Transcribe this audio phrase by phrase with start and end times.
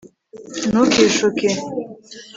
[0.69, 1.49] ntukishuke